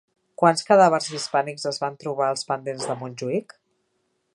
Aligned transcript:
Quants 0.43 0.63
cadàvers 0.69 1.09
hispànics 1.17 1.67
es 1.73 1.79
van 1.85 2.01
trobar 2.05 2.31
als 2.31 2.49
pendents 2.53 2.89
de 2.93 2.97
Montjuïc? 3.05 3.59